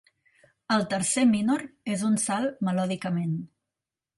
El 0.75 0.85
tercer 0.93 1.25
minor 1.33 1.65
és 1.97 2.07
un 2.09 2.17
salt 2.25 2.67
melòdicament. 2.71 3.37